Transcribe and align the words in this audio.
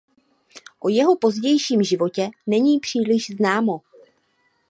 O 0.81 0.89
jeho 0.89 1.15
pozdějším 1.17 1.83
životě 1.83 2.29
není 2.47 2.79
příliš 2.79 3.35
známo. 3.35 3.81